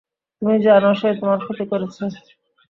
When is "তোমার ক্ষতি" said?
1.19-1.65